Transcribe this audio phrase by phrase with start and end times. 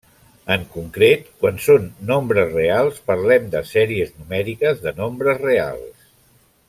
[0.53, 6.11] En concret, quan són nombres reals parlem de sèries numèriques de nombres reals.